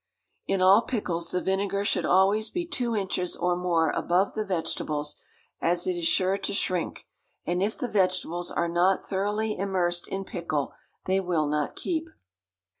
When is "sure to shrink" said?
6.07-7.05